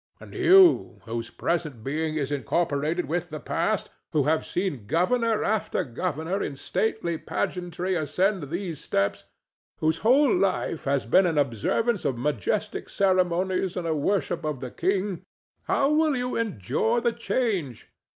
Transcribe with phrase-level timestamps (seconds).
[0.19, 5.83] And you, whose present being is incorporated with the past, who have seen governor after
[5.83, 9.25] governor in stately pageantry ascend these steps,
[9.77, 14.71] whose whole life has been an observance of majestic ceremonies and a worship of the
[14.71, 17.91] king,—how will you endure the change?